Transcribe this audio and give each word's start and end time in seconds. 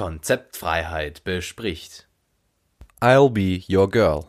Konzeptfreiheit 0.00 1.24
bespricht. 1.24 2.08
I'll 3.02 3.28
Be 3.28 3.60
Your 3.68 3.90
Girl, 3.90 4.24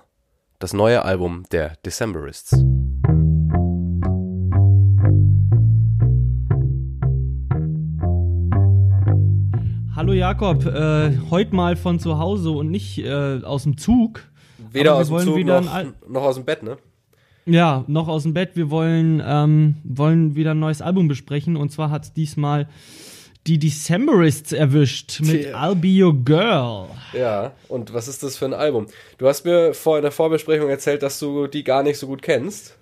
das 0.59 0.73
neue 0.73 1.05
Album 1.05 1.45
der 1.53 1.77
Decemberists. 1.85 2.51
Hallo 9.95 10.11
Jakob, 10.11 10.65
äh, 10.65 11.17
heute 11.29 11.55
mal 11.55 11.77
von 11.77 11.99
zu 12.01 12.19
Hause 12.19 12.51
und 12.51 12.69
nicht 12.69 12.97
äh, 12.97 13.39
aus 13.41 13.63
dem 13.63 13.77
Zug. 13.77 14.23
Weder 14.73 14.95
aus 14.95 15.07
dem 15.07 15.19
Zug 15.19 15.45
noch, 15.45 15.85
noch 16.05 16.23
aus 16.23 16.35
dem 16.35 16.43
Bett, 16.43 16.63
ne? 16.63 16.79
Ja, 17.45 17.85
noch 17.87 18.09
aus 18.09 18.23
dem 18.23 18.33
Bett. 18.33 18.57
Wir 18.57 18.71
wollen, 18.71 19.23
ähm, 19.25 19.77
wollen 19.85 20.35
wieder 20.35 20.51
ein 20.51 20.59
neues 20.59 20.81
Album 20.81 21.07
besprechen 21.07 21.55
und 21.55 21.71
zwar 21.71 21.89
hat 21.91 22.17
diesmal 22.17 22.67
die 23.47 23.57
Decemberists 23.57 24.51
erwischt 24.51 25.19
mit 25.21 25.43
Tja. 25.43 25.63
I'll 25.63 25.75
Be 25.75 26.03
Your 26.03 26.15
Girl. 26.15 26.87
Ja, 27.13 27.53
und 27.67 27.93
was 27.93 28.07
ist 28.07 28.21
das 28.23 28.37
für 28.37 28.45
ein 28.45 28.53
Album? 28.53 28.87
Du 29.17 29.27
hast 29.27 29.45
mir 29.45 29.73
vor 29.73 29.97
in 29.97 30.03
der 30.03 30.11
Vorbesprechung 30.11 30.69
erzählt, 30.69 31.01
dass 31.03 31.17
du 31.19 31.47
die 31.47 31.63
gar 31.63 31.81
nicht 31.83 31.97
so 31.97 32.07
gut 32.07 32.21
kennst. 32.21 32.77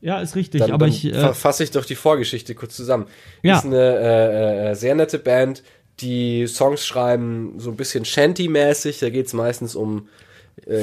Ja, 0.00 0.20
ist 0.20 0.36
richtig, 0.36 0.60
Dann, 0.60 0.70
aber 0.70 0.86
dann 0.86 0.94
ich. 0.94 1.06
Äh, 1.06 1.14
fa- 1.14 1.32
fasse 1.32 1.64
ich 1.64 1.70
doch 1.70 1.84
die 1.84 1.96
Vorgeschichte 1.96 2.54
kurz 2.54 2.76
zusammen. 2.76 3.06
Ja. 3.42 3.58
Ist 3.58 3.64
eine 3.64 3.76
äh, 3.98 4.70
äh, 4.70 4.74
sehr 4.74 4.94
nette 4.94 5.18
Band, 5.18 5.62
die 6.00 6.46
Songs 6.46 6.86
schreiben 6.86 7.54
so 7.58 7.70
ein 7.70 7.76
bisschen 7.76 8.04
Shanty-mäßig. 8.04 9.00
Da 9.00 9.10
geht's 9.10 9.32
meistens 9.32 9.74
um 9.74 10.06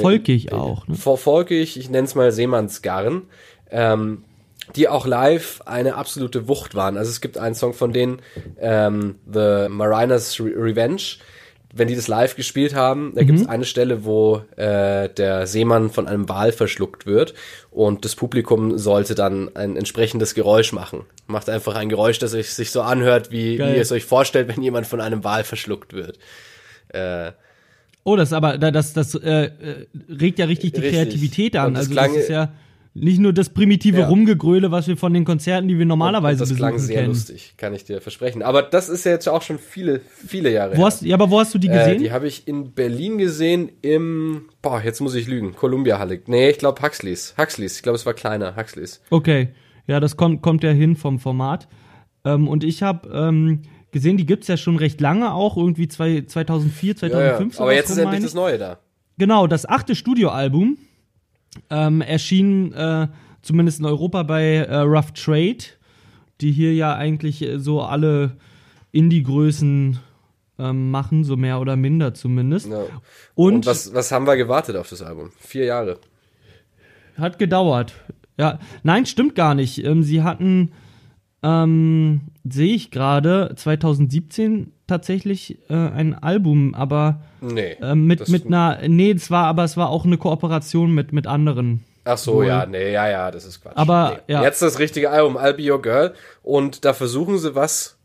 folgig 0.00 0.52
auch, 0.52 0.86
ne? 0.88 0.96
vor 0.96 1.16
folgig, 1.16 1.76
ich 1.78 1.88
nenne 1.90 2.06
es 2.06 2.14
mal 2.14 2.32
Seemannsgarn, 2.32 3.22
ähm, 3.70 4.24
die 4.74 4.88
auch 4.88 5.06
live 5.06 5.62
eine 5.66 5.94
absolute 5.94 6.48
Wucht 6.48 6.74
waren. 6.74 6.96
Also 6.96 7.10
es 7.10 7.20
gibt 7.20 7.38
einen 7.38 7.54
Song 7.54 7.72
von 7.72 7.92
denen, 7.92 8.20
ähm, 8.60 9.16
The 9.32 9.68
Mariners 9.68 10.40
Re 10.40 10.52
Revenge. 10.56 11.02
Wenn 11.78 11.88
die 11.88 11.94
das 11.96 12.08
live 12.08 12.36
gespielt 12.36 12.74
haben, 12.74 13.12
da 13.14 13.22
gibt 13.22 13.38
es 13.38 13.46
eine 13.46 13.66
Stelle, 13.66 14.06
wo 14.06 14.40
äh, 14.56 15.10
der 15.10 15.46
Seemann 15.46 15.90
von 15.90 16.08
einem 16.08 16.26
Wal 16.26 16.50
verschluckt 16.52 17.04
wird 17.04 17.34
und 17.70 18.06
das 18.06 18.16
Publikum 18.16 18.78
sollte 18.78 19.14
dann 19.14 19.54
ein 19.54 19.76
entsprechendes 19.76 20.32
Geräusch 20.34 20.72
machen. 20.72 21.02
Macht 21.26 21.50
einfach 21.50 21.74
ein 21.74 21.90
Geräusch, 21.90 22.18
das 22.18 22.30
sich, 22.30 22.54
sich 22.54 22.70
so 22.70 22.80
anhört, 22.80 23.30
wie, 23.30 23.58
wie 23.58 23.62
ihr 23.74 23.82
es 23.82 23.92
euch 23.92 24.06
vorstellt, 24.06 24.48
wenn 24.48 24.62
jemand 24.62 24.86
von 24.86 25.02
einem 25.02 25.22
Wal 25.22 25.44
verschluckt 25.44 25.92
wird. 25.92 26.18
Äh, 26.88 27.32
Oh, 28.04 28.14
das 28.14 28.32
aber, 28.32 28.56
da- 28.56 28.70
das, 28.70 28.92
das 28.94 29.14
äh, 29.16 29.46
äh, 29.46 29.50
regt 30.08 30.38
ja 30.38 30.46
richtig 30.46 30.72
die 30.74 30.80
Richtig. 30.80 30.96
Kreativität 30.96 31.56
an. 31.56 31.66
Und 31.66 31.74
das 31.74 31.80
Also 31.88 31.92
klang- 31.92 32.14
das 32.14 32.22
ist 32.22 32.28
ja 32.30 32.52
nicht 32.98 33.18
nur 33.20 33.32
das 33.32 33.50
primitive 33.50 34.00
Ja. 34.00 34.08
Rumgegröle, 34.08 34.70
was 34.70 34.88
wir 34.88 34.96
von 34.96 35.12
den 35.14 35.24
Konzerten, 35.24 35.68
die 35.68 35.78
wir 35.78 35.84
normalerweise 35.86 36.42
und 36.44 36.50
das 36.50 36.56
klang 36.56 36.72
besuchen, 36.74 36.86
sehr 36.86 36.96
kennen. 36.96 37.08
lustig, 37.08 37.54
kann 37.56 37.74
ich 37.74 37.84
dir 37.84 38.00
versprechen. 38.00 38.42
Aber 38.42 38.62
das 38.62 38.88
ist 38.88 39.04
ja 39.04 39.12
jetzt 39.12 39.28
auch 39.28 39.42
schon 39.42 39.58
viele, 39.58 40.00
viele 40.26 40.50
Jahre 40.50 40.76
Wo 40.76 40.86
hast, 40.86 41.02
ja, 41.02 41.14
aber 41.14 41.30
wo 41.30 41.38
hast 41.38 41.54
du 41.54 41.58
die 41.58 41.68
Äh, 41.68 41.78
gesehen? 41.78 41.98
die 42.02 42.10
habe 42.12 42.26
ich 42.26 42.48
in 42.48 42.72
Berlin 42.72 43.18
gesehen 43.18 43.70
im, 43.82 44.46
boah, 44.62 44.80
jetzt 44.82 45.00
muss 45.00 45.14
ich 45.14 45.26
lügen, 45.28 45.54
Columbia 45.54 45.98
Halle. 45.98 46.20
Nee, 46.26 46.50
ich 46.50 46.58
glaube 46.58 46.80
Huxleys. 46.82 47.34
Huxleys, 47.38 47.76
ich 47.76 47.82
glaube 47.82 47.96
es 47.96 48.06
war 48.06 48.14
kleiner, 48.14 48.56
Huxleys. 48.56 49.00
Okay, 49.10 49.48
ja, 49.86 50.00
das 50.00 50.16
kommt, 50.16 50.42
kommt 50.42 50.62
ja 50.64 50.70
hin 50.70 50.96
vom 50.96 51.18
Format. 51.18 51.68
Ähm, 52.24 52.48
und 52.48 52.64
ich 52.64 52.82
habe 52.82 53.08
ähm, 53.12 53.62
gesehen, 53.92 54.16
die 54.16 54.26
gibt's 54.26 54.48
ja 54.48 54.56
schon 54.56 54.76
recht 54.76 55.00
lange 55.00 55.32
auch, 55.32 55.56
irgendwie 55.56 55.88
zwei, 55.88 56.22
2004, 56.26 56.88
Ja, 56.90 56.96
2005. 56.96 57.54
ja. 57.54 57.60
Aber 57.60 57.70
sowas 57.70 57.74
jetzt 57.76 57.90
ist 57.90 57.98
endlich 57.98 58.22
das 58.24 58.34
Neue 58.34 58.58
da. 58.58 58.78
Genau, 59.18 59.46
das 59.46 59.66
achte 59.66 59.94
Studioalbum 59.94 60.76
ähm, 61.70 62.00
erschien 62.00 62.72
äh, 62.72 63.08
zumindest 63.42 63.80
in 63.80 63.86
Europa 63.86 64.22
bei 64.22 64.56
äh, 64.56 64.76
Rough 64.78 65.12
Trade, 65.12 65.64
die 66.40 66.52
hier 66.52 66.74
ja 66.74 66.94
eigentlich 66.94 67.42
äh, 67.42 67.58
so 67.58 67.82
alle 67.82 68.36
Indie-Größen 68.92 69.98
ähm, 70.58 70.90
machen, 70.90 71.24
so 71.24 71.36
mehr 71.36 71.60
oder 71.60 71.76
minder 71.76 72.14
zumindest. 72.14 72.68
Ja. 72.68 72.84
Und, 73.34 73.54
Und, 73.54 73.66
was, 73.66 73.92
was 73.94 74.10
haben 74.12 74.26
wir 74.26 74.36
gewartet 74.36 74.76
auf 74.76 74.88
das 74.88 75.02
Album? 75.02 75.30
Vier 75.38 75.64
Jahre. 75.66 75.98
hat 77.18 77.38
gedauert. 77.38 77.92
Ja, 78.38 78.58
nein, 78.82 79.06
stimmt 79.06 79.34
gar 79.34 79.54
nicht. 79.54 79.84
Ähm, 79.84 80.02
sie 80.02 80.22
hatten, 80.22 80.72
ähm, 81.42 82.22
sehe 82.48 82.74
ich 82.74 82.90
gerade, 82.90 83.52
2017 83.56 84.72
tatsächlich 84.86 85.58
äh, 85.68 85.74
ein 85.74 86.14
Album, 86.14 86.74
aber 86.74 87.20
Nee. 87.40 87.76
äh, 87.80 87.94
mit, 87.94 88.28
mit 88.28 88.46
einer, 88.46 88.78
nee, 88.86 89.10
es 89.12 89.30
war, 89.30 89.46
aber 89.46 89.64
es 89.64 89.76
war 89.76 89.90
auch 89.90 90.04
eine 90.04 90.18
Kooperation 90.18 90.92
mit, 90.94 91.12
mit 91.12 91.26
anderen. 91.26 91.84
Ach 92.04 92.18
so, 92.18 92.34
Wohl. 92.36 92.46
ja, 92.46 92.66
nee, 92.66 92.92
ja, 92.92 93.08
ja, 93.08 93.30
das 93.32 93.44
ist 93.44 93.62
Quatsch. 93.62 93.76
Aber, 93.76 94.20
nee. 94.28 94.34
ja. 94.34 94.42
Jetzt 94.42 94.62
das 94.62 94.78
richtige 94.78 95.10
Album, 95.10 95.36
I'll 95.36 95.54
Be 95.54 95.70
Your 95.72 95.82
Girl. 95.82 96.14
Und 96.42 96.84
da 96.84 96.92
versuchen 96.92 97.38
sie 97.38 97.56
was 97.56 97.98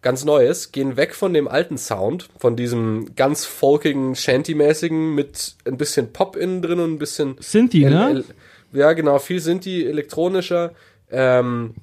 ganz 0.00 0.24
Neues, 0.24 0.70
gehen 0.70 0.96
weg 0.96 1.12
von 1.12 1.34
dem 1.34 1.48
alten 1.48 1.76
Sound, 1.76 2.28
von 2.38 2.54
diesem 2.54 3.16
ganz 3.16 3.44
folkigen, 3.44 4.14
Shanty-mäßigen 4.14 5.12
mit 5.14 5.56
ein 5.64 5.76
bisschen 5.76 6.12
Pop 6.12 6.36
innen 6.36 6.62
drin 6.62 6.78
und 6.78 6.92
ein 6.94 6.98
bisschen 7.00 7.34
Sinti, 7.40 7.84
ne? 7.84 8.22
ja, 8.72 8.92
genau, 8.92 9.18
viel 9.18 9.40
sind 9.40 9.64
die 9.64 9.84
elektronischer. 9.86 10.70
Ähm, 11.10 11.74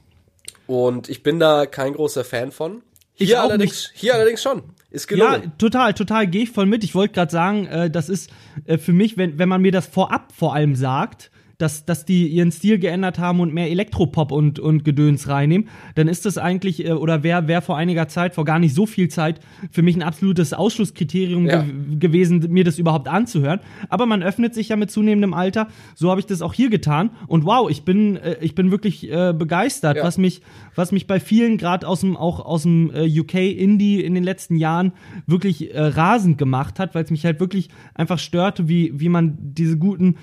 und 0.68 1.10
ich 1.10 1.24
bin 1.24 1.40
da 1.40 1.66
kein 1.66 1.94
großer 1.94 2.24
Fan 2.24 2.52
von. 2.52 2.82
Ich 3.18 3.30
Hier 3.30 3.40
auch 3.44 3.50
allerdings, 3.50 3.92
hier 3.94 4.14
allerdings 4.16 4.42
schon. 4.44 4.64
Ist 4.92 5.10
Ja, 5.10 5.16
gelungen. 5.36 5.54
total, 5.58 5.94
total, 5.94 6.28
gehe 6.28 6.44
ich 6.44 6.52
voll 6.52 6.66
mit. 6.66 6.84
Ich 6.84 6.96
wollte 6.96 7.14
gerade 7.14 7.32
sagen, 7.32 7.66
äh, 7.68 7.90
das 7.90 8.10
ist 8.10 8.30
äh, 8.66 8.78
für 8.78 8.94
mich, 8.94 9.18
wenn, 9.18 9.40
wenn 9.40 9.48
man 9.50 9.62
mir 9.62 9.72
das 9.72 9.88
vorab 9.88 10.32
vor 10.36 10.54
allem 10.54 10.76
sagt, 10.76 11.32
dass, 11.58 11.86
dass 11.86 12.06
die 12.06 12.28
ihren 12.28 12.52
Stil 12.52 12.80
geändert 12.80 13.20
haben 13.20 13.40
und 13.40 13.54
mehr 13.54 13.70
Elektropop 13.72 14.32
und, 14.32 14.60
und 14.60 14.84
Gedöns 14.84 15.28
reinnehmen, 15.28 15.68
dann 15.96 16.08
ist 16.08 16.26
das 16.26 16.38
eigentlich, 16.38 16.86
äh, 16.86 16.92
oder 16.92 17.24
wäre 17.24 17.48
wär 17.48 17.62
vor 17.62 17.78
einiger 17.78 18.08
Zeit, 18.08 18.36
vor 18.36 18.46
gar 18.46 18.60
nicht 18.60 18.74
so 18.76 18.86
viel 18.86 19.08
Zeit, 19.08 19.40
für 19.72 19.82
mich 19.82 19.96
ein 19.96 20.04
absolutes 20.04 20.54
Ausschlusskriterium 20.54 21.46
Ja. 21.48 21.62
ge 21.64 21.74
gewesen, 22.00 22.46
mir 22.52 22.64
das 22.64 22.78
überhaupt 22.80 23.08
anzuhören. 23.08 23.60
Aber 23.90 24.06
man 24.06 24.22
öffnet 24.22 24.54
sich 24.54 24.70
ja 24.70 24.76
mit 24.76 24.92
zunehmendem 24.92 25.34
Alter. 25.34 25.68
So 25.96 26.10
habe 26.12 26.20
ich 26.20 26.26
das 26.26 26.42
auch 26.42 26.54
hier 26.54 26.70
getan. 26.70 27.10
Und 27.28 27.46
wow, 27.46 27.70
ich 27.70 27.84
bin, 27.84 28.18
äh, 28.18 28.38
ich 28.42 28.54
bin 28.56 28.72
wirklich 28.72 29.10
äh, 29.12 29.34
begeistert, 29.34 29.98
Ja. 29.98 30.04
was 30.04 30.18
mich, 30.18 30.42
was 30.76 30.92
mich 30.92 31.08
bei 31.08 31.20
vielen, 31.20 31.58
gerade 31.58 31.88
aus 31.88 32.02
dem, 32.02 32.18
auch 32.18 32.40
aus 32.46 32.64
dem 32.64 32.92
äh, 32.94 33.20
UK 33.20 33.36
Indie 33.36 34.02
in 34.04 34.14
den 34.14 34.24
letzten 34.24 34.56
Jahren 34.58 34.92
wirklich 35.26 35.74
äh, 35.74 35.80
rasend 35.80 36.38
gemacht 36.38 36.80
hat, 36.80 36.96
weil 36.96 37.04
es 37.04 37.12
mich 37.12 37.26
halt 37.26 37.40
wirklich 37.40 37.70
einfach 37.94 38.20
störte, 38.20 38.68
wie, 38.68 38.92
wie 39.00 39.10
man 39.10 39.38
diese 39.42 39.78
guten 39.78 40.16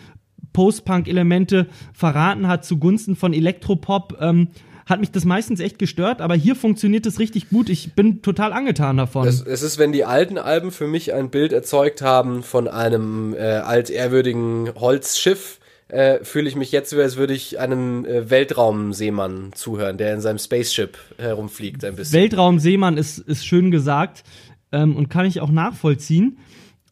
Post-Punk-Elemente 0.52 1.66
verraten 1.92 2.48
hat 2.48 2.64
zugunsten 2.64 3.16
von 3.16 3.32
Elektropop. 3.32 4.18
Ähm, 4.20 4.48
hat 4.86 5.00
mich 5.00 5.10
das 5.10 5.24
meistens 5.24 5.60
echt 5.60 5.78
gestört, 5.78 6.20
aber 6.20 6.34
hier 6.34 6.56
funktioniert 6.56 7.06
es 7.06 7.18
richtig 7.18 7.48
gut. 7.50 7.68
Ich 7.68 7.94
bin 7.94 8.20
total 8.20 8.52
angetan 8.52 8.96
davon. 8.96 9.26
Es, 9.26 9.40
es 9.40 9.62
ist, 9.62 9.78
wenn 9.78 9.92
die 9.92 10.04
alten 10.04 10.38
Alben 10.38 10.70
für 10.72 10.86
mich 10.86 11.12
ein 11.12 11.30
Bild 11.30 11.52
erzeugt 11.52 12.02
haben 12.02 12.42
von 12.42 12.68
einem 12.68 13.34
äh, 13.34 13.38
altehrwürdigen 13.38 14.72
Holzschiff, 14.74 15.60
äh, 15.88 16.24
fühle 16.24 16.48
ich 16.48 16.56
mich 16.56 16.72
jetzt, 16.72 16.90
so, 16.90 16.98
als 16.98 17.16
würde 17.16 17.34
ich 17.34 17.58
einem 17.58 18.04
äh, 18.04 18.30
Weltraumseemann 18.30 19.52
zuhören, 19.54 19.98
der 19.98 20.14
in 20.14 20.20
seinem 20.20 20.38
Spaceship 20.38 20.98
herumfliegt 21.18 21.84
ein 21.84 21.96
bisschen. 21.96 22.20
Weltraumseemann 22.20 22.96
ist, 22.96 23.18
ist 23.18 23.46
schön 23.46 23.70
gesagt 23.70 24.24
ähm, 24.72 24.96
und 24.96 25.10
kann 25.10 25.26
ich 25.26 25.40
auch 25.40 25.50
nachvollziehen. 25.50 26.38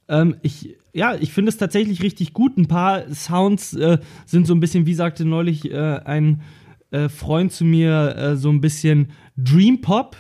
Ähm, 0.09 0.37
ich, 0.43 0.76
ja, 0.92 1.14
ich 1.14 1.32
finde 1.32 1.50
es 1.50 1.56
tatsächlich 1.56 2.02
richtig 2.02 2.32
gut. 2.32 2.56
Ein 2.56 2.66
paar 2.66 3.02
Sounds 3.12 3.74
äh, 3.74 3.98
sind 4.26 4.46
so 4.46 4.54
ein 4.54 4.60
bisschen, 4.60 4.86
wie 4.86 4.94
sagte 4.94 5.24
neulich 5.24 5.70
äh, 5.70 5.76
ein 6.04 6.42
äh, 6.90 7.08
Freund 7.08 7.52
zu 7.52 7.64
mir, 7.64 8.16
äh, 8.16 8.36
so 8.36 8.50
ein 8.50 8.60
bisschen 8.60 9.08
Dream 9.36 9.80
Pop. 9.80 10.16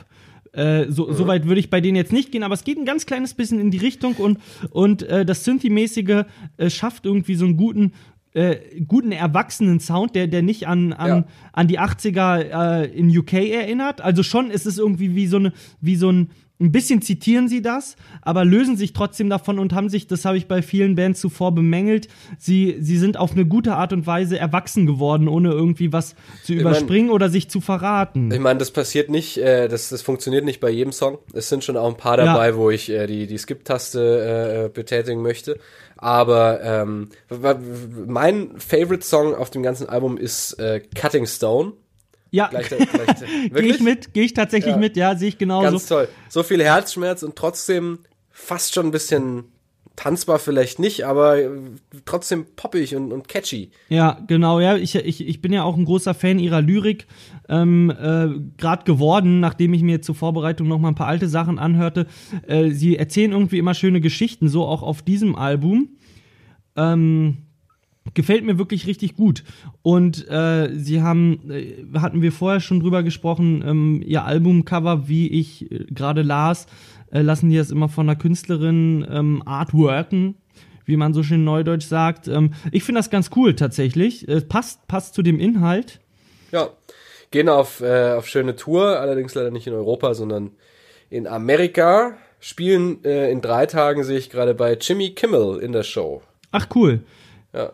Äh, 0.52 0.86
so, 0.88 1.12
so 1.12 1.26
weit 1.28 1.46
würde 1.46 1.60
ich 1.60 1.70
bei 1.70 1.80
denen 1.80 1.96
jetzt 1.96 2.12
nicht 2.12 2.32
gehen, 2.32 2.42
aber 2.42 2.54
es 2.54 2.64
geht 2.64 2.76
ein 2.78 2.84
ganz 2.84 3.06
kleines 3.06 3.34
bisschen 3.34 3.60
in 3.60 3.70
die 3.70 3.78
Richtung 3.78 4.14
und, 4.14 4.38
und 4.70 5.02
äh, 5.04 5.24
das 5.24 5.44
Synthi-mäßige 5.44 6.24
schafft 6.68 7.06
irgendwie 7.06 7.36
so 7.36 7.44
einen 7.44 7.56
guten, 7.56 7.92
äh, 8.32 8.56
guten 8.86 9.12
erwachsenen 9.12 9.78
Sound, 9.80 10.14
der, 10.16 10.26
der 10.26 10.42
nicht 10.42 10.66
an, 10.66 10.92
an, 10.92 11.08
Ja. 11.08 11.24
an 11.52 11.68
die 11.68 11.78
80er 11.78 12.82
äh, 12.82 12.86
in 12.86 13.16
UK 13.16 13.32
erinnert. 13.34 14.00
Also 14.00 14.22
schon 14.24 14.50
ist 14.50 14.66
es 14.66 14.78
irgendwie 14.78 15.14
wie 15.14 15.26
so 15.28 15.36
eine, 15.36 15.52
wie 15.80 15.96
so 15.96 16.10
ein, 16.10 16.30
ein 16.60 16.72
bisschen 16.72 17.00
zitieren 17.00 17.48
sie 17.48 17.62
das, 17.62 17.96
aber 18.22 18.44
lösen 18.44 18.76
sich 18.76 18.92
trotzdem 18.92 19.30
davon 19.30 19.58
und 19.58 19.72
haben 19.72 19.88
sich, 19.88 20.06
das 20.06 20.24
habe 20.24 20.36
ich 20.36 20.46
bei 20.46 20.60
vielen 20.62 20.94
Bands 20.94 21.20
zuvor 21.20 21.54
bemängelt, 21.54 22.08
sie, 22.38 22.76
sie 22.80 22.98
sind 22.98 23.16
auf 23.16 23.32
eine 23.32 23.46
gute 23.46 23.74
Art 23.76 23.92
und 23.92 24.06
Weise 24.06 24.38
erwachsen 24.38 24.84
geworden, 24.86 25.26
ohne 25.26 25.50
irgendwie 25.50 25.92
was 25.92 26.14
zu 26.44 26.52
mein- 26.52 26.60
überspringen 26.60 27.10
oder 27.10 27.30
sich 27.30 27.48
zu 27.48 27.60
verraten. 27.60 28.30
Ich 28.30 28.40
meine, 28.40 28.58
das 28.58 28.70
passiert 28.70 29.08
nicht, 29.10 29.38
äh, 29.38 29.68
das, 29.68 29.88
das 29.88 30.02
funktioniert 30.02 30.44
nicht 30.44 30.60
bei 30.60 30.70
jedem 30.70 30.92
Song. 30.92 31.18
Es 31.32 31.48
sind 31.48 31.64
schon 31.64 31.76
auch 31.76 31.88
ein 31.88 31.96
paar 31.96 32.18
dabei, 32.18 32.54
wo 32.56 32.70
ich 32.70 32.90
äh, 32.90 33.06
die, 33.06 33.26
die 33.26 33.38
Skip-Taste 33.38 34.66
äh, 34.66 34.68
betätigen 34.68 35.22
möchte. 35.22 35.58
Aber 35.96 36.62
ähm, 36.62 37.08
mein 38.06 38.50
Favorite-Song 38.58 39.34
auf 39.34 39.50
dem 39.50 39.62
ganzen 39.62 39.88
Album 39.88 40.16
ist 40.16 40.54
äh, 40.58 40.80
Cutting 40.94 41.26
Stone. 41.26 41.72
Ja, 42.30 42.48
gehe 43.54 43.62
ich 43.62 43.80
mit, 43.80 44.14
gehe 44.14 44.24
ich 44.24 44.34
tatsächlich 44.34 44.74
Ja. 44.74 44.78
mit, 44.78 44.96
ja, 44.96 45.16
sehe 45.16 45.28
ich 45.28 45.38
genauso. 45.38 45.70
Ganz 45.70 45.86
toll. 45.86 46.08
So 46.28 46.42
viel 46.42 46.62
Herzschmerz 46.62 47.22
und 47.22 47.36
trotzdem 47.36 48.00
fast 48.30 48.74
schon 48.74 48.86
ein 48.86 48.90
bisschen 48.92 49.44
tanzbar 49.96 50.38
vielleicht 50.38 50.78
nicht, 50.78 51.04
aber 51.04 51.38
äh, 51.38 51.50
trotzdem 52.06 52.46
poppig 52.56 52.96
und, 52.96 53.12
und 53.12 53.28
catchy. 53.28 53.70
Ja, 53.90 54.18
genau, 54.26 54.58
ja. 54.58 54.76
Ich, 54.76 54.94
ich, 54.94 55.26
ich 55.26 55.42
bin 55.42 55.52
ja 55.52 55.62
auch 55.62 55.76
ein 55.76 55.84
großer 55.84 56.14
Fan 56.14 56.38
ihrer 56.38 56.62
Lyrik. 56.62 57.06
Ähm, 57.50 57.90
äh, 57.90 58.28
Gerade 58.56 58.84
geworden, 58.84 59.40
nachdem 59.40 59.74
ich 59.74 59.82
mir 59.82 60.00
zur 60.00 60.14
Vorbereitung 60.14 60.68
noch 60.68 60.78
mal 60.78 60.88
ein 60.88 60.94
paar 60.94 61.08
alte 61.08 61.28
Sachen 61.28 61.58
anhörte. 61.58 62.06
Äh, 62.46 62.70
sie 62.70 62.96
erzählen 62.96 63.32
irgendwie 63.32 63.58
immer 63.58 63.74
schöne 63.74 64.00
Geschichten, 64.00 64.48
so 64.48 64.64
auch 64.64 64.82
auf 64.82 65.02
diesem 65.02 65.36
Album. 65.36 65.90
Ähm, 66.76 67.49
gefällt 68.14 68.44
mir 68.44 68.58
wirklich 68.58 68.86
richtig 68.86 69.16
gut. 69.16 69.44
Und 69.82 70.28
äh, 70.28 70.70
sie 70.74 71.02
haben, 71.02 71.50
äh, 71.50 71.84
hatten 71.98 72.22
wir 72.22 72.32
vorher 72.32 72.60
schon 72.60 72.80
drüber 72.80 73.02
gesprochen, 73.02 73.62
ähm, 73.66 74.02
ihr 74.04 74.24
Albumcover, 74.24 75.08
wie 75.08 75.28
ich 75.28 75.70
äh, 75.70 75.84
gerade 75.90 76.22
las, 76.22 76.66
äh, 77.12 77.22
lassen 77.22 77.50
die 77.50 77.56
das 77.56 77.70
immer 77.70 77.88
von 77.88 78.08
einer 78.08 78.18
Künstlerin 78.18 79.06
ähm, 79.10 79.42
artworken, 79.44 80.36
wie 80.84 80.96
man 80.96 81.14
so 81.14 81.22
schön 81.22 81.44
neudeutsch 81.44 81.86
sagt. 81.86 82.28
Ähm, 82.28 82.54
ich 82.72 82.84
finde 82.84 83.00
das 83.00 83.10
ganz 83.10 83.30
cool 83.36 83.54
tatsächlich. 83.54 84.26
Es 84.28 84.48
passt, 84.48 84.86
passt 84.88 85.14
zu 85.14 85.22
dem 85.22 85.38
Inhalt. 85.38 86.00
Ja, 86.52 86.70
gehen 87.30 87.48
auf, 87.48 87.80
äh, 87.80 88.12
auf 88.12 88.26
schöne 88.26 88.56
Tour, 88.56 88.98
allerdings 88.98 89.34
leider 89.34 89.50
nicht 89.50 89.66
in 89.66 89.74
Europa, 89.74 90.14
sondern 90.14 90.52
in 91.10 91.26
Amerika. 91.26 92.16
Spielen 92.42 93.04
äh, 93.04 93.30
in 93.30 93.42
drei 93.42 93.66
Tagen, 93.66 94.02
sehe 94.02 94.18
ich 94.18 94.30
gerade 94.30 94.54
bei 94.54 94.72
Jimmy 94.74 95.10
Kimmel 95.10 95.58
in 95.58 95.72
der 95.72 95.82
Show. 95.82 96.22
Ach 96.52 96.66
cool. 96.74 97.04
Ja. 97.52 97.72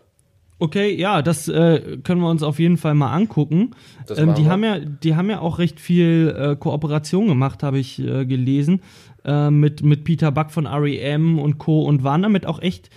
Okay, 0.59 0.95
ja, 0.95 1.21
das 1.21 1.49
äh, 1.49 1.99
können 2.03 2.23
wir 2.23 2.31
uns 2.31 2.43
auf 2.43 2.59
jeden 2.59 2.79
Fall 2.79 2.95
mal 2.95 3.13
angucken. 3.13 3.75
Ähm, 4.17 4.35
die, 4.35 4.45
wir. 4.45 4.51
haben 4.51 4.65
ja, 4.65 4.79
die 4.79 5.15
haben 5.15 5.29
ja 5.29 5.41
auch 5.41 5.59
recht 5.59 5.81
viel 5.81 6.35
äh, 6.37 6.57
Kooperation 6.57 7.29
gemacht, 7.29 7.63
habe 7.63 7.79
ich 7.79 7.99
äh, 7.99 8.25
gelesen, 8.25 8.81
äh, 9.25 9.51
mit, 9.51 9.83
mit 9.83 10.05
Peter 10.05 10.33
Buck 10.33 10.51
von 10.51 10.67
REM 10.67 11.39
und 11.39 11.59
Co. 11.59 11.83
und 11.83 12.05
waren 12.05 12.23
damit 12.23 12.47
auch 12.47 12.61
echt 12.61 12.89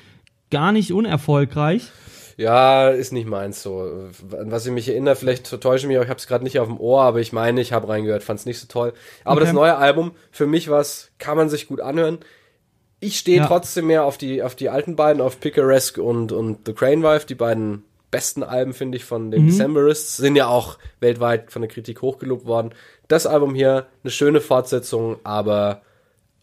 gar 0.52 0.72
nicht 0.72 0.94
unerfolgreich. 0.94 1.92
Ja, 2.38 2.88
ist 2.88 3.12
nicht 3.12 3.28
meins 3.28 3.62
so. 3.62 4.08
Was 4.30 4.66
ich 4.66 4.72
mich 4.72 4.88
erinnere, 4.88 5.18
vielleicht 5.18 5.60
täusche 5.60 5.86
ich 5.86 5.88
mich 5.90 6.02
ich 6.02 6.08
habe 6.08 6.20
es 6.20 6.28
gerade 6.28 6.46
nicht 6.46 6.58
auf 6.60 6.70
dem 6.70 6.80
Ohr, 6.80 7.02
aber 7.02 7.20
ich 7.20 7.34
meine, 7.34 7.60
ich 7.60 7.74
habe 7.74 7.90
reingehört, 7.90 8.24
fand 8.24 8.40
es 8.40 8.46
nicht 8.46 8.60
so 8.60 8.68
toll. 8.68 8.94
Aber 9.26 9.36
okay. 9.36 9.44
das 9.48 9.54
neue 9.54 9.76
Album, 9.76 10.14
für 10.32 10.48
mich 10.48 10.70
was, 10.70 11.12
kann 11.20 11.36
man 11.36 11.50
sich 11.50 11.68
gut 11.68 11.82
anhören. 11.82 12.20
Ich 13.00 13.18
stehe 13.18 13.38
ja. 13.38 13.48
trotzdem 13.48 13.88
mehr 13.88 14.04
auf 14.04 14.18
die, 14.18 14.44
auf 14.44 14.56
die 14.56 14.70
alten 14.70 14.96
beiden, 14.96 15.22
auf 15.22 15.40
Picaresque 15.40 16.00
und, 16.00 16.32
und 16.32 16.66
The 16.66 16.74
Crane 16.74 17.02
Wife, 17.02 17.26
die 17.26 17.36
beiden 17.36 17.84
besten 18.12 18.44
Alben, 18.44 18.74
finde 18.74 18.98
ich, 18.98 19.06
von 19.06 19.32
den 19.32 19.44
mhm. 19.44 19.48
Decemberists, 19.48 20.18
sind 20.18 20.36
ja 20.36 20.48
auch 20.48 20.78
weltweit 21.00 21.52
von 21.52 21.62
der 21.62 21.70
Kritik 21.70 22.02
hochgelobt 22.02 22.46
worden. 22.46 22.74
Das 23.08 23.26
Album 23.26 23.56
hier, 23.56 23.88
eine 24.04 24.12
schöne 24.12 24.42
Fortsetzung, 24.42 25.18
aber 25.24 25.82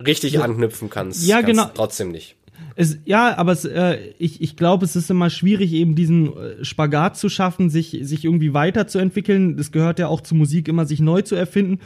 richtig 0.05 0.35
ja. 0.35 0.43
anknüpfen 0.43 0.91
kannst 0.91 1.26
ja, 1.26 1.41
genau. 1.41 1.70
trotzdem 1.75 2.11
nicht. 2.11 2.37
Es, 2.79 2.99
ja, 3.06 3.37
aber 3.38 3.53
es, 3.53 3.64
äh, 3.64 3.97
ich, 4.19 4.43
ich 4.43 4.56
glaube, 4.56 4.85
es 4.85 4.97
ist 4.97 5.11
immer 5.11 5.31
schwierig, 5.31 5.73
eben 5.73 5.94
diesen 5.94 6.26
äh, 6.26 6.64
Spagat 6.64 7.17
zu 7.17 7.29
schaffen, 7.31 7.70
sich, 7.70 7.99
sich 8.03 8.25
irgendwie 8.25 8.53
weiterzuentwickeln. 8.53 9.58
Es 9.58 9.73
gehört 9.73 9.99
ja 9.99 10.08
auch 10.08 10.20
zu 10.20 10.35
Musik 10.35 10.69
immer, 10.69 10.85
sich 10.85 11.00
neu 11.00 11.23
zu 11.23 11.35
erfinden. 11.35 11.79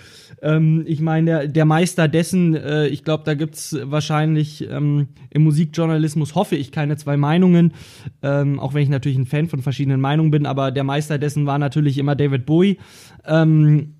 Ähm, 0.42 0.84
ich 0.86 1.00
meine, 1.00 1.26
der, 1.26 1.48
der 1.48 1.64
Meister 1.64 2.08
dessen, 2.08 2.56
äh, 2.56 2.88
ich 2.88 3.04
glaube, 3.04 3.22
da 3.24 3.34
gibt's 3.34 3.76
wahrscheinlich 3.82 4.68
ähm, 4.68 5.08
im 5.30 5.44
Musikjournalismus, 5.44 6.34
hoffe 6.34 6.56
ich, 6.56 6.72
keine 6.72 6.96
zwei 6.96 7.16
Meinungen, 7.16 7.74
ähm, 8.22 8.58
auch 8.58 8.74
wenn 8.74 8.82
ich 8.82 8.88
natürlich 8.88 9.18
ein 9.18 9.26
Fan 9.26 9.48
von 9.48 9.62
verschiedenen 9.62 10.00
Meinungen 10.00 10.32
bin, 10.32 10.44
aber 10.44 10.72
der 10.72 10.84
Meister 10.84 11.18
dessen 11.18 11.46
war 11.46 11.58
natürlich 11.58 11.98
immer 11.98 12.16
David 12.16 12.46
Bowie. 12.46 12.78
Ähm, 13.24 13.94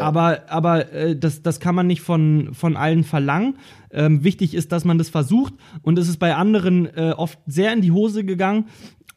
Aber, 0.00 0.42
aber 0.48 0.92
äh, 0.92 1.16
das, 1.16 1.42
das 1.42 1.60
kann 1.60 1.74
man 1.74 1.86
nicht 1.86 2.00
von, 2.00 2.50
von 2.52 2.76
allen 2.76 3.04
verlangen. 3.04 3.58
Ähm, 3.90 4.24
wichtig 4.24 4.54
ist, 4.54 4.72
dass 4.72 4.84
man 4.84 4.98
das 4.98 5.10
versucht. 5.10 5.54
Und 5.82 5.98
es 5.98 6.08
ist 6.08 6.18
bei 6.18 6.34
anderen 6.34 6.86
äh, 6.96 7.12
oft 7.16 7.38
sehr 7.46 7.72
in 7.72 7.80
die 7.82 7.92
Hose 7.92 8.24
gegangen 8.24 8.66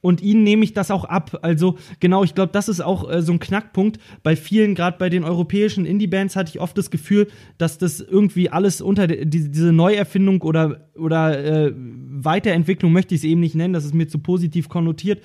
und 0.06 0.22
ihnen 0.22 0.44
nehme 0.44 0.64
ich 0.64 0.74
das 0.74 0.92
auch 0.92 1.06
ab. 1.06 1.40
Also 1.42 1.78
genau, 2.00 2.24
ich 2.24 2.36
glaube, 2.36 2.52
das 2.52 2.70
ist 2.70 2.80
auch 2.80 3.10
äh, 3.10 3.24
so 3.24 3.32
ein 3.32 3.40
Knackpunkt. 3.40 4.00
Bei 4.22 4.36
vielen, 4.36 4.76
gerade 4.76 5.00
bei 5.00 5.10
den 5.10 5.24
europäischen 5.24 5.88
Indie-Bands, 5.88 6.36
hatte 6.36 6.52
ich 6.54 6.62
oft 6.62 6.78
das 6.78 6.92
Gefühl, 6.92 7.28
dass 7.58 7.80
das 7.80 8.02
irgendwie 8.02 8.52
alles 8.52 8.82
unter 8.82 9.08
die, 9.08 9.26
diese 9.26 9.74
Neuerfindung 9.74 10.44
oder, 10.44 10.90
oder 10.96 11.44
äh, 11.44 11.74
Weiterentwicklung, 11.76 12.92
möchte 12.92 13.16
ich 13.16 13.22
es 13.22 13.26
eben 13.26 13.42
nicht 13.42 13.56
nennen, 13.56 13.74
das 13.74 13.84
ist 13.84 13.96
mir 13.96 14.08
zu 14.08 14.20
positiv 14.20 14.70
konnotiert, 14.70 15.24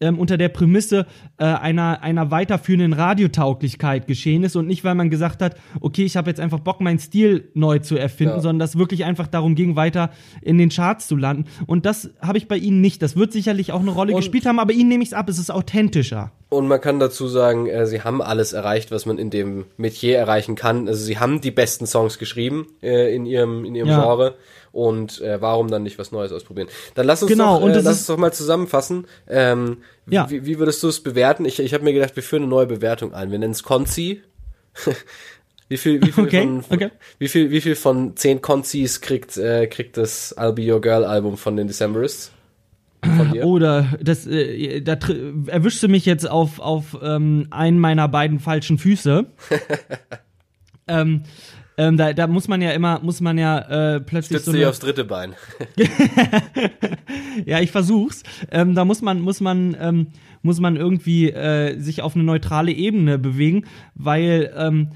ähm, 0.00 0.18
unter 0.18 0.36
der 0.36 0.48
Prämisse 0.48 1.06
äh, 1.38 1.44
einer, 1.44 2.02
einer 2.02 2.30
weiterführenden 2.30 2.92
Radiotauglichkeit 2.92 4.06
geschehen 4.06 4.44
ist 4.44 4.56
und 4.56 4.66
nicht, 4.66 4.84
weil 4.84 4.94
man 4.94 5.10
gesagt 5.10 5.42
hat, 5.42 5.56
okay, 5.80 6.04
ich 6.04 6.16
habe 6.16 6.30
jetzt 6.30 6.40
einfach 6.40 6.60
Bock, 6.60 6.80
meinen 6.80 6.98
Stil 6.98 7.50
neu 7.54 7.78
zu 7.78 7.96
erfinden, 7.96 8.34
ja. 8.34 8.40
sondern 8.40 8.60
dass 8.60 8.78
wirklich 8.78 9.04
einfach 9.04 9.26
darum 9.26 9.54
ging, 9.54 9.76
weiter 9.76 10.10
in 10.42 10.58
den 10.58 10.70
Charts 10.70 11.08
zu 11.08 11.16
landen. 11.16 11.44
Und 11.66 11.86
das 11.86 12.10
habe 12.20 12.38
ich 12.38 12.48
bei 12.48 12.56
ihnen 12.56 12.80
nicht. 12.80 13.02
Das 13.02 13.16
wird 13.16 13.32
sicherlich 13.32 13.72
auch 13.72 13.80
eine 13.80 13.90
Rolle 13.90 14.12
und 14.12 14.20
gespielt 14.20 14.46
haben, 14.46 14.58
aber 14.58 14.72
ihnen 14.72 14.88
nehme 14.88 15.02
ich 15.02 15.10
es 15.10 15.14
ab, 15.14 15.28
es 15.28 15.38
ist 15.38 15.50
authentischer. 15.50 16.32
Und 16.48 16.68
man 16.68 16.80
kann 16.80 17.00
dazu 17.00 17.26
sagen, 17.26 17.66
äh, 17.66 17.86
sie 17.86 18.02
haben 18.02 18.22
alles 18.22 18.52
erreicht, 18.52 18.92
was 18.92 19.04
man 19.04 19.18
in 19.18 19.30
dem 19.30 19.66
Metier 19.76 20.16
erreichen 20.16 20.54
kann. 20.54 20.86
Also 20.86 21.04
sie 21.04 21.18
haben 21.18 21.40
die 21.40 21.50
besten 21.50 21.86
Songs 21.86 22.18
geschrieben 22.18 22.68
äh, 22.82 23.14
in 23.14 23.26
ihrem, 23.26 23.64
in 23.64 23.74
ihrem 23.74 23.88
ja. 23.88 24.00
Genre. 24.00 24.36
Und 24.70 25.20
äh, 25.22 25.40
warum 25.40 25.68
dann 25.68 25.82
nicht 25.82 25.98
was 25.98 26.12
Neues 26.12 26.32
ausprobieren? 26.32 26.68
Dann 26.94 27.06
lass 27.06 27.22
uns, 27.22 27.32
genau, 27.32 27.58
doch, 27.58 27.68
äh, 27.68 27.72
lass 27.80 27.98
uns 27.98 28.06
doch 28.06 28.16
mal 28.16 28.32
zusammenfassen. 28.32 29.06
Ähm, 29.28 29.78
ja. 30.08 30.30
wie, 30.30 30.46
wie 30.46 30.58
würdest 30.58 30.82
du 30.82 30.88
es 30.88 31.02
bewerten? 31.02 31.46
Ich, 31.46 31.58
ich 31.58 31.74
habe 31.74 31.82
mir 31.82 31.92
gedacht, 31.92 32.14
wir 32.14 32.22
führen 32.22 32.42
eine 32.42 32.50
neue 32.50 32.66
Bewertung 32.66 33.12
ein. 33.12 33.32
Wir 33.32 33.38
nennen 33.38 33.52
es 33.52 33.62
Konzi. 33.62 34.22
Wie 35.68 35.78
viel, 35.78 36.00
wie 36.00 36.12
viel, 36.12 36.24
okay, 36.24 36.42
von, 36.42 36.64
okay. 36.70 36.90
wie 37.18 37.26
viel, 37.26 37.50
wie 37.50 37.60
viel 37.60 37.74
von 37.74 38.16
zehn 38.16 38.40
Konzis 38.40 39.00
kriegt, 39.00 39.36
äh, 39.36 39.66
kriegt 39.66 39.96
das 39.96 40.36
I'll 40.38 40.52
Be 40.52 40.72
Your 40.72 40.80
Girl 40.80 41.04
Album 41.04 41.36
von 41.36 41.56
den 41.56 41.66
Decemberists? 41.66 42.30
Oder 43.42 43.86
das, 44.00 44.26
äh, 44.26 44.80
da 44.80 44.98
erwischst 45.46 45.82
du 45.82 45.88
mich 45.88 46.06
jetzt 46.06 46.28
auf, 46.28 46.58
auf 46.58 46.98
ähm, 47.02 47.46
einen 47.50 47.78
meiner 47.78 48.08
beiden 48.08 48.40
falschen 48.40 48.78
Füße. 48.78 49.26
ähm, 50.88 51.22
ähm, 51.78 51.96
da, 51.96 52.12
da 52.12 52.26
muss 52.26 52.48
man 52.48 52.62
ja 52.62 52.70
immer, 52.70 53.00
muss 53.00 53.20
man 53.20 53.36
ja 53.36 53.58
äh, 53.96 54.00
plötzlich 54.00 54.38
Stützt 54.38 54.46
so. 54.46 54.52
Eine, 54.52 54.68
aufs 54.68 54.78
dritte 54.78 55.04
Bein. 55.04 55.34
ja, 57.44 57.60
ich 57.60 57.70
versuch's. 57.70 58.22
Ähm, 58.50 58.74
da 58.74 58.84
muss 58.84 59.02
man, 59.02 59.20
muss 59.20 59.40
man, 59.40 59.76
ähm, 59.78 60.06
muss 60.42 60.58
man 60.58 60.76
irgendwie 60.76 61.30
äh, 61.30 61.78
sich 61.78 62.00
auf 62.00 62.14
eine 62.14 62.24
neutrale 62.24 62.72
Ebene 62.72 63.18
bewegen, 63.18 63.64
weil 63.94 64.52
ähm, 64.56 64.92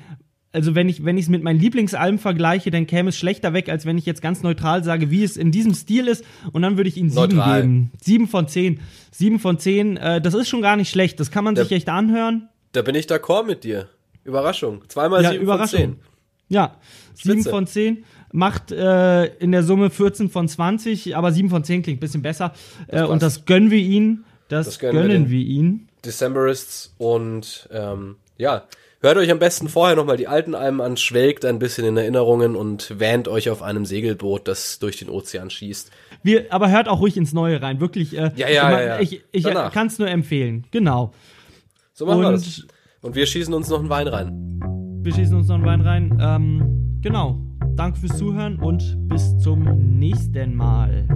also 0.53 0.75
wenn 0.75 0.89
ich 0.89 1.05
wenn 1.05 1.17
ich 1.17 1.25
es 1.25 1.29
mit 1.29 1.43
meinen 1.43 1.61
Lieblingsalben 1.61 2.19
vergleiche, 2.19 2.71
dann 2.71 2.87
käme 2.87 3.11
es 3.11 3.17
schlechter 3.17 3.53
weg, 3.53 3.69
als 3.69 3.87
wenn 3.87 3.99
ich 3.99 4.07
jetzt 4.07 4.21
ganz 4.23 4.43
neutral 4.43 4.83
sage, 4.83 5.11
wie 5.11 5.23
es 5.23 5.37
in 5.37 5.53
diesem 5.53 5.75
Stil 5.75 6.09
ist 6.09 6.25
und 6.53 6.63
dann 6.63 6.77
würde 6.77 6.89
ich 6.89 6.97
ihnen 6.97 7.11
sieben 7.11 7.37
neutral. 7.37 7.63
geben. 7.63 7.93
Sieben 8.03 8.29
von 8.29 8.49
zehn. 8.49 8.81
Sieben 9.11 9.39
von 9.39 9.59
zehn, 9.59 9.97
äh, 9.97 10.21
das 10.21 10.35
ist 10.35 10.49
schon 10.49 10.63
gar 10.63 10.77
nicht 10.77 10.91
schlecht. 10.91 11.21
Das 11.21 11.31
kann 11.31 11.45
man 11.45 11.55
da, 11.55 11.63
sich 11.63 11.73
echt 11.73 11.89
anhören. 11.89 12.49
Da 12.73 12.83
bin 12.83 12.95
ich 12.95 13.07
d'accord 13.07 13.47
mit 13.47 13.65
dir. 13.65 13.89
Überraschung. 14.25 14.83
Zweimal 14.89 15.23
ja, 15.23 15.31
sieben 15.31 15.43
Überraschung. 15.43 15.81
von 15.81 15.89
zehn. 15.93 16.01
Ja, 16.49 16.77
sieben 17.15 17.45
von 17.45 17.67
zehn 17.67 18.05
macht 18.33 18.73
äh, 18.73 19.27
in 19.37 19.53
der 19.53 19.63
Summe 19.63 19.91
14 19.91 20.31
von 20.31 20.49
20, 20.49 21.17
aber 21.17 21.33
7 21.33 21.51
von 21.51 21.65
10 21.65 21.83
klingt 21.83 21.99
ein 21.99 22.01
bisschen 22.01 22.23
besser. 22.23 22.53
Äh, 22.89 23.03
und 23.03 23.23
das 23.23 23.45
gönnen 23.45 23.71
wir 23.71 23.79
ihnen. 23.79 24.25
Das, 24.49 24.67
das 24.67 24.79
gönnen, 24.79 25.03
gönnen 25.03 25.31
wir, 25.31 25.39
wir 25.39 25.47
ihnen. 25.47 25.89
Decemberists 26.05 26.95
und 26.99 27.69
ähm, 27.73 28.17
ja, 28.37 28.65
Hört 29.03 29.17
euch 29.17 29.31
am 29.31 29.39
besten 29.39 29.71
vorher 29.71 29.97
nochmal 29.97 30.19
die 30.19 30.29
alten 30.29 30.55
Alben 30.55 30.83
an, 30.83 30.99
schwelgt 30.99 31.47
ein 31.47 31.59
bisschen 31.59 31.87
in 31.87 31.97
Erinnerungen 31.97 32.55
und 32.55 33.01
wähnt 33.01 33.29
euch 33.29 33.49
auf 33.49 33.63
einem 33.63 33.87
Segelboot, 33.87 34.47
das 34.47 34.79
durch 34.79 34.99
den 34.99 35.09
Ozean 35.09 35.49
schießt. 35.49 35.91
Wir, 36.23 36.53
aber 36.53 36.71
hört 36.71 36.87
auch 36.87 37.01
ruhig 37.01 37.17
ins 37.17 37.33
Neue 37.33 37.63
rein, 37.63 37.81
wirklich. 37.81 38.15
Äh, 38.15 38.31
ja, 38.37 38.49
ja, 38.49 38.69
immer, 38.69 38.83
ja, 38.83 38.87
ja. 38.87 39.01
Ich, 39.01 39.23
ich 39.33 39.45
kann 39.45 39.87
es 39.87 39.99
nur 39.99 40.09
empfehlen, 40.09 40.67
genau. 40.71 41.13
So 41.95 42.05
machen 42.05 42.19
und, 42.19 42.25
wir 42.25 42.33
das. 42.33 42.67
Und 43.01 43.15
wir 43.15 43.25
schießen 43.25 43.55
uns 43.55 43.71
noch 43.71 43.81
einen 43.81 43.89
Wein 43.89 44.07
rein. 44.07 44.61
Wir 45.03 45.15
schießen 45.15 45.35
uns 45.35 45.49
noch 45.49 45.55
einen 45.55 45.65
Wein 45.65 45.81
rein. 45.81 46.19
Ähm, 46.21 47.01
genau. 47.01 47.41
Danke 47.77 48.01
fürs 48.01 48.19
Zuhören 48.19 48.59
und 48.59 49.09
bis 49.09 49.39
zum 49.39 49.63
nächsten 49.99 50.55
Mal. 50.55 51.09